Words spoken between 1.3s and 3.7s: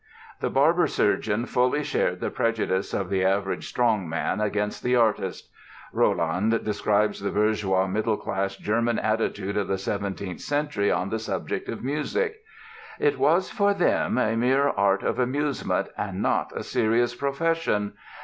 fully shared the prejudice of the average